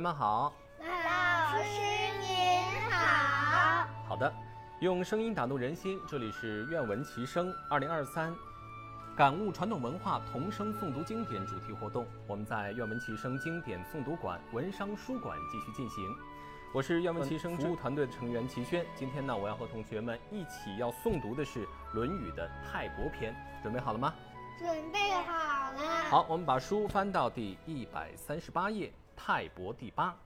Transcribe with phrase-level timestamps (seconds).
[0.00, 0.54] 同学们好。
[0.80, 1.68] 老师
[2.22, 3.86] 您好。
[4.08, 4.32] 好的，
[4.80, 8.34] 用声音打动人心，这里是愿闻其声二零二三，
[9.14, 12.06] 感悟传统文化童声诵读经典主题活动。
[12.26, 16.02] 我们在愿闻其声经典诵读馆文商书馆继续进行。
[16.72, 18.86] 我是愿闻其声服务团队的成员齐轩。
[18.96, 24.14] 今天呢，我要和同学们一起要诵读的是《论语》的泰伯篇，准备好了吗？
[24.58, 26.04] 准备好了。
[26.08, 28.90] 好，我们把书翻到第一百三十八页，
[29.22, 30.16] 泰伯第八。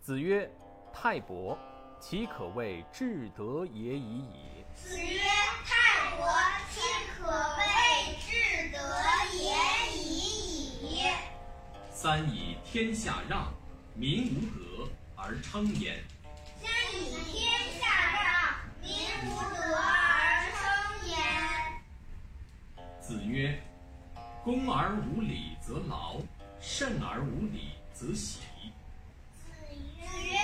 [0.00, 0.48] 子曰
[0.94, 1.58] ：“泰伯，
[2.00, 5.18] 其可谓至德也已矣。”子曰
[5.66, 6.28] ：“泰伯，
[6.70, 6.80] 其
[7.18, 8.78] 可谓至德
[9.34, 9.56] 也
[9.98, 9.98] 已
[10.86, 11.10] 矣。”
[11.90, 13.52] 三以天下让，
[13.94, 16.00] 民无德而称焉。
[16.62, 17.50] 三以天
[17.80, 17.86] 下
[18.22, 18.24] 让，
[18.80, 18.94] 民
[19.26, 21.18] 无德而称焉。
[23.00, 23.60] 子曰
[24.44, 26.20] ：“恭而无礼则劳，
[26.60, 28.40] 慎而无礼则喜。”则喜
[29.38, 30.36] 子曰：“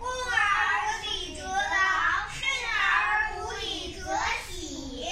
[0.00, 0.40] 恭而
[0.80, 4.16] 无礼则劳，慎而无礼则
[4.48, 5.04] 喜。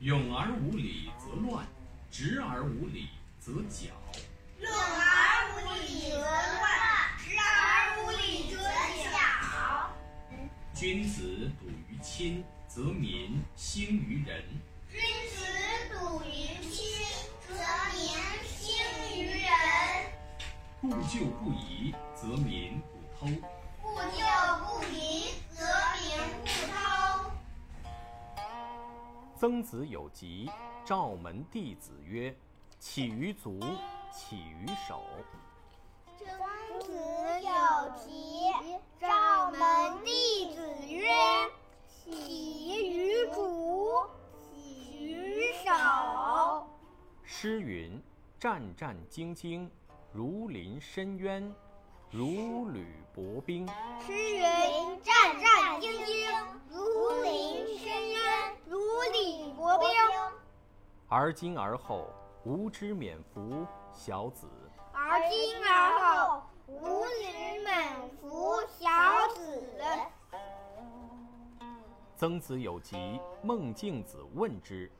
[0.00, 1.66] 勇而无礼则乱，
[2.10, 3.90] 直而无礼则绞。
[4.58, 6.64] 勇而无礼则乱，
[7.18, 8.56] 直而无礼则
[9.04, 9.92] 绞。
[10.72, 14.42] 君子笃于亲，则民兴于仁。
[20.82, 23.28] 故旧不移，则民不偷。
[23.80, 24.24] 故旧
[24.64, 25.62] 不移，则
[26.02, 27.30] 民不偷。”
[29.38, 30.50] 曾子有疾，
[30.84, 32.34] 召门弟子曰
[32.80, 33.60] ：“起于足，
[34.12, 35.04] 起于手。”
[36.18, 36.92] 曾子
[37.44, 37.52] 有
[37.96, 38.50] 疾，
[39.00, 41.06] 召门弟子曰
[41.86, 44.00] ：“起于足，
[44.32, 46.66] 起于手。”
[47.22, 48.02] 诗云
[48.36, 49.68] ：“战战兢兢，
[50.12, 51.54] 如临深渊，
[52.10, 53.66] 如履薄冰。”
[54.06, 54.42] 诗云
[55.02, 58.20] ：“战战兢兢，如临深渊，
[58.66, 58.78] 如
[59.12, 59.88] 履薄冰。”
[61.08, 62.10] 而今而后，
[62.44, 64.46] 吾之免服小子。
[64.92, 68.88] 而今而后，吾之免服小
[69.34, 69.62] 子。
[72.16, 74.90] 曾子有疾，孟敬子问之。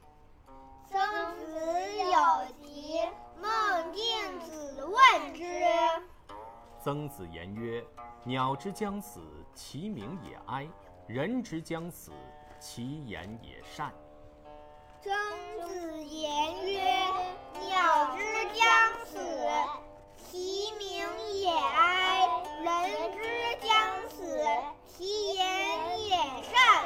[6.82, 7.80] 曾子言曰
[8.26, 9.20] ：“鸟之将死，
[9.54, 10.66] 其鸣也哀；
[11.06, 12.10] 人之将死，
[12.58, 13.92] 其言也善。”
[15.00, 15.12] 曾
[15.68, 16.82] 子言曰
[17.64, 18.66] ：“鸟之将
[19.06, 19.20] 死，
[20.16, 22.26] 其鸣也哀；
[22.64, 23.20] 人之
[23.64, 24.44] 将死，
[24.88, 26.82] 其言也善。”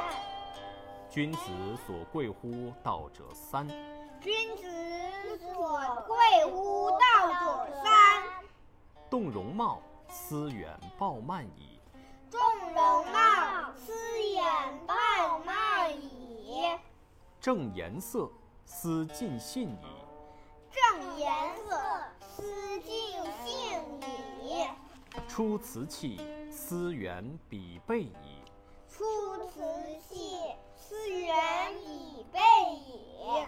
[1.08, 1.38] 君子
[1.86, 3.66] 所贵乎道者三：
[4.20, 8.35] 君子所贵乎道者三。
[9.08, 11.78] 动容貌，思远暴慢矣；
[12.30, 12.40] 动
[12.74, 13.92] 容貌，思
[14.32, 14.44] 远
[14.86, 16.76] 暴慢矣；
[17.40, 18.28] 正颜色，
[18.64, 19.86] 思尽信矣；
[20.72, 21.30] 正颜
[21.68, 21.76] 色，
[22.20, 22.92] 思尽
[23.44, 23.80] 信
[24.42, 24.68] 矣；
[25.28, 28.42] 出辞气，思远彼备矣；
[28.90, 29.04] 出
[29.48, 29.62] 辞
[30.08, 30.40] 气，
[30.74, 32.40] 思远彼备
[32.74, 33.46] 矣。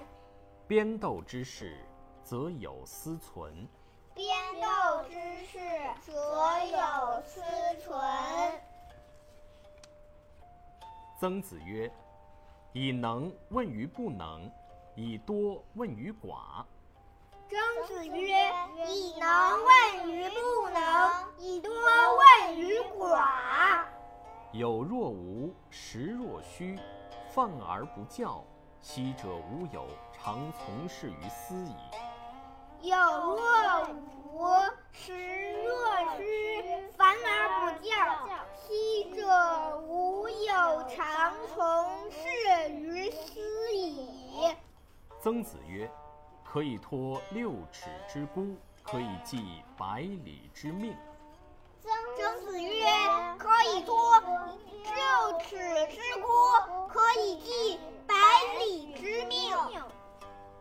[0.69, 1.78] 编斗之事，
[2.22, 3.66] 则有思存；
[4.19, 5.15] 编斗之
[5.47, 5.61] 事，
[6.05, 7.41] 则有思
[7.81, 7.97] 存。
[11.21, 11.89] 曾子曰
[12.75, 14.51] ：“以能问于不能，
[14.97, 16.65] 以多问于寡。”
[17.49, 18.53] 曾子曰
[18.89, 19.31] ：“以能
[19.65, 20.83] 问于不能，
[21.39, 23.85] 以多问于寡。”
[24.50, 26.77] 有若无，实若虚，
[27.31, 28.43] 放而不教，
[28.81, 31.77] 昔者无有，常从事于斯矣。
[32.83, 33.89] 有若
[34.33, 34.47] 无，
[34.93, 36.22] 实若虚，
[36.97, 37.27] 反而
[37.59, 37.91] 不教，
[38.55, 44.55] 昔者吾有，常从事于斯矣。
[45.20, 45.91] 曾子曰
[46.44, 50.94] ：“可以托六尺之孤，可以寄百里之命。”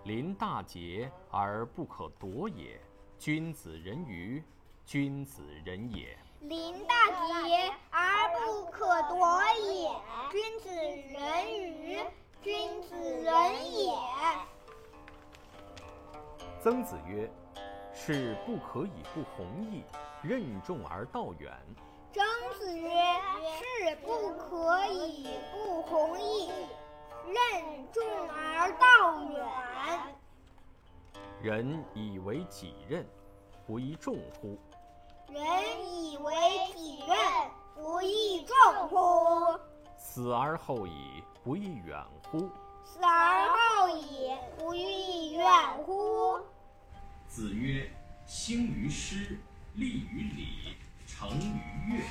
[0.08, 2.80] 临大节而不可夺也，
[3.20, 4.42] 君子人于
[4.86, 6.18] 君子人也。
[6.40, 7.12] 临大
[7.44, 8.00] 节而
[8.40, 9.90] 不可夺也，
[10.32, 10.70] 君子
[11.12, 12.00] 人于
[12.42, 13.92] 君子人也。
[16.64, 17.30] 曾子曰
[17.94, 19.84] ：“是不可以不弘毅，
[20.22, 21.52] 任重而道远。”
[22.16, 22.24] 曾
[22.58, 22.90] 子曰
[23.60, 26.50] ：“是不可以不弘毅，
[27.28, 29.46] 任重而道远。”
[31.42, 33.06] 人以为己任，
[33.66, 34.58] 不亦重乎？
[35.30, 35.42] 人
[35.86, 36.34] 以为
[36.76, 37.18] 己任，
[37.76, 39.60] 不亦重乎？
[39.98, 42.50] 死而后已，不亦远乎？
[42.84, 45.48] 死而后已，不亦远
[45.86, 46.40] 乎？
[47.28, 47.92] 子曰
[48.26, 49.38] ：“兴于诗，
[49.76, 52.04] 立于礼，成于乐。”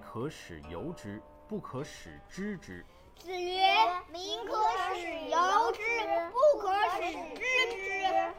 [0.00, 2.84] 可使由之，不可使知之。”
[3.16, 3.62] 子曰
[4.10, 4.56] ：“民可
[4.94, 5.82] 使由之，
[6.32, 7.42] 不可使知
[7.76, 8.34] 之。”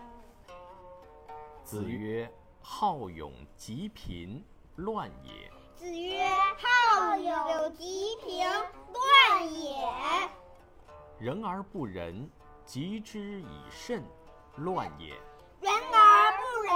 [1.64, 2.30] 子曰
[2.62, 4.44] ：“好勇及贫，
[4.76, 6.28] 乱也。”子曰
[6.58, 9.88] ：“好勇及贫，乱也。”
[11.20, 12.30] 人而不仁，
[12.66, 14.04] 及之以慎，
[14.58, 15.10] 乱也。
[15.62, 16.74] 人而不仁，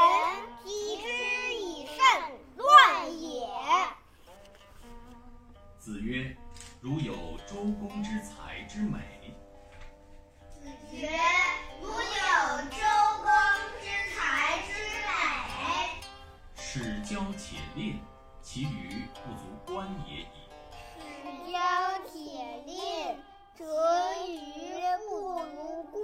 [0.64, 1.08] 及之
[1.56, 1.98] 以慎，
[2.58, 3.48] 乱也。
[5.86, 6.36] 子曰
[6.82, 7.14] ：“如有
[7.46, 8.98] 周公之才之美。”
[10.50, 11.08] 子曰
[11.80, 11.94] ：“如有
[12.72, 12.82] 周
[13.22, 13.30] 公
[13.80, 14.74] 之才之
[15.06, 16.02] 美。”
[16.58, 18.00] 使交且吝，
[18.42, 20.50] 其余不足观也已。
[20.98, 21.60] 使交
[22.12, 23.16] 且吝，
[23.54, 23.64] 则
[24.26, 26.02] 余不足观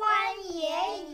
[0.54, 1.10] 也已。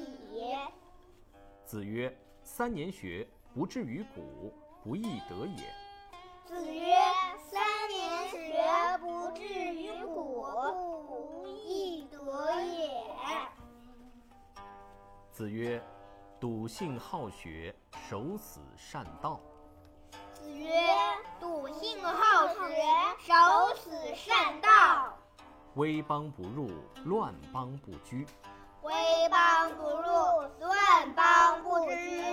[1.63, 2.13] 子曰
[2.43, 4.53] ：“三年学，不至于古，
[4.83, 5.73] 不亦得也。”
[15.37, 15.79] 子曰
[16.41, 17.71] ：“笃信好学，
[18.09, 19.39] 守死善道。”
[20.33, 20.67] 子曰
[21.39, 22.83] ：“笃信好学，
[23.19, 25.15] 守死善道。”
[25.77, 26.71] 威邦不入，
[27.05, 28.25] 乱邦不居。
[28.81, 28.91] 威
[29.29, 32.23] 邦不入，乱邦不居。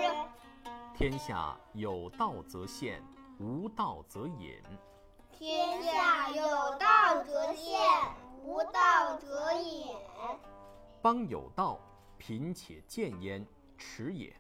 [0.97, 3.03] 天下有道则现，
[3.39, 4.63] 无道则隐。
[5.31, 6.43] 天下有
[6.79, 7.79] 道则现，
[8.43, 9.95] 无道则隐。
[11.03, 11.79] 邦有道，
[12.27, 14.35] 贫且贱焉，耻也。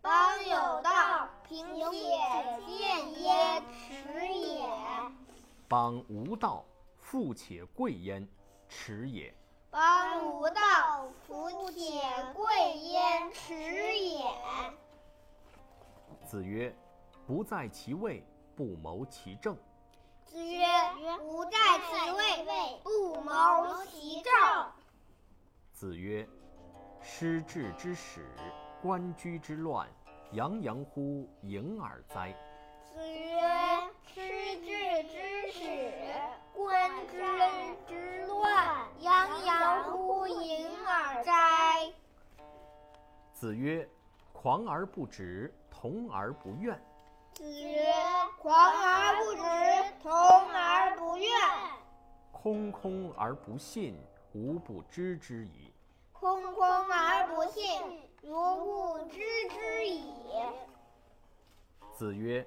[0.00, 1.82] 邦有道，贫且
[2.66, 4.66] 贱焉，耻也。
[5.68, 6.64] 邦无道，
[6.96, 8.26] 富且贵焉，
[8.70, 9.34] 耻也。
[9.68, 12.00] 邦无道，富且
[12.32, 13.54] 贵焉，耻
[13.98, 14.24] 也。
[16.24, 16.74] 子曰
[17.26, 18.24] ：“不在其位，
[18.56, 19.54] 不谋其政。”
[20.24, 20.64] 子曰
[21.20, 21.50] ：“不在
[21.86, 24.32] 其位，不谋其政。”
[25.74, 26.26] 子曰
[27.02, 28.26] ：“失治之始，
[28.82, 29.88] 官居之乱，
[30.32, 32.34] 洋洋乎盈耳哉！”
[32.92, 33.40] 子曰
[34.06, 34.20] ：“失
[34.60, 35.64] 治之始，
[36.54, 37.18] 官居
[37.88, 41.92] 之乱，洋洋乎盈耳哉！”
[43.32, 43.88] 子曰
[44.32, 46.78] ：“狂而不直，同而不怨。”
[47.32, 47.92] 子曰
[48.38, 49.42] ：“狂而不直，
[50.02, 51.28] 同而不怨。”
[52.32, 53.98] 空空而不信，
[54.32, 55.69] 吾不知之矣。
[56.20, 57.80] 空空而不信，
[58.20, 60.04] 如不知之矣。
[61.96, 62.46] 子曰：“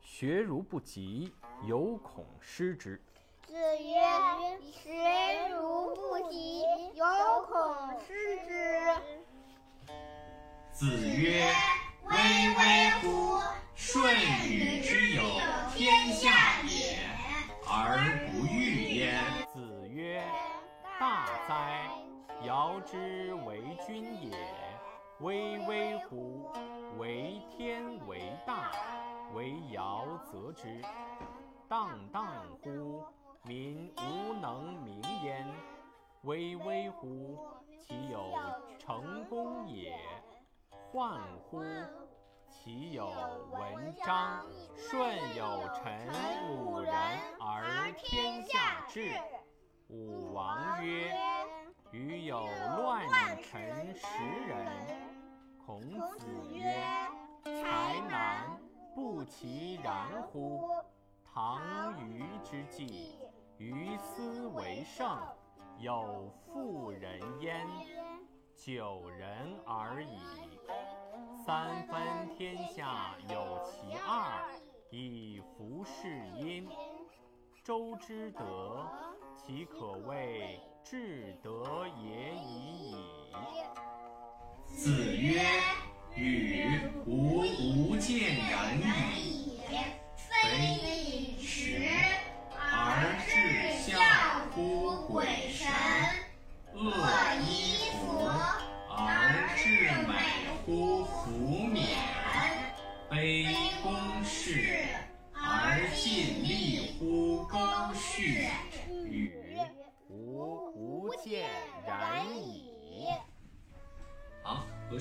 [0.00, 1.34] 学如不及，
[1.64, 3.02] 犹恐失之。”
[3.44, 4.00] 子曰
[4.70, 6.62] ：“学如不及，
[6.94, 7.04] 犹
[7.48, 7.74] 恐
[8.06, 8.80] 失之。”
[10.70, 11.52] 子曰
[12.06, 13.40] ：“巍巍乎！
[13.74, 14.00] 舜
[14.46, 15.22] 禹之有
[15.74, 17.00] 天下也，
[17.66, 18.27] 而
[22.90, 24.34] 之为君也，
[25.20, 26.50] 巍巍乎！
[26.96, 28.72] 为天为大，
[29.34, 30.80] 为尧则之。
[31.68, 33.04] 荡荡乎！
[33.42, 35.46] 民无能名焉。
[36.22, 37.38] 巍巍乎！
[37.78, 38.32] 其有
[38.78, 39.94] 成功也。
[40.90, 41.62] 患乎！
[42.48, 43.06] 其有
[43.50, 44.46] 文章。
[44.74, 44.98] 舜
[45.36, 46.08] 有臣
[46.48, 46.94] 五人
[47.38, 49.12] 而天下治。
[49.88, 51.14] 武王曰
[56.16, 56.84] ：“子曰
[57.44, 58.58] ：“才难，
[58.94, 60.68] 不其然乎！
[61.24, 61.60] 唐
[61.98, 63.18] 虞之际，
[63.58, 65.18] 于斯为盛，
[65.78, 67.66] 有妇人焉，
[68.56, 70.18] 九人而已。
[71.44, 74.50] 三分天下有其二，
[74.90, 76.68] 以服事殷。
[77.62, 78.86] 周之德，
[79.36, 82.96] 其可谓至德也已矣。”
[84.66, 85.40] 子曰
[86.20, 89.47] ：“与吾无见人矣，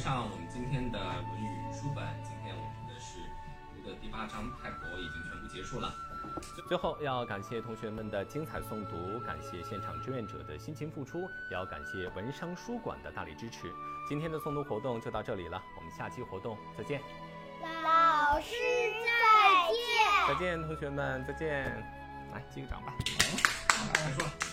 [0.08, 2.02] 上我们今天的《论语》书本。
[2.24, 3.20] 今天我们的是
[3.76, 5.94] 读的第八章，泰国已经全部结束了。
[6.66, 13.70] 最后要感谢同学们的精彩诵读，感谢现场志愿者的辛勤付出，也要感谢文商书馆的大力支持。
[14.08, 17.02] 今天的诵读活动就到这里了，我们下期活动再见。
[17.84, 18.56] 老师
[19.04, 20.28] 再见。
[20.30, 21.66] 再见，同学们，再见。
[22.32, 22.94] 来，击个掌吧。
[23.68, 24.47] 好，来说。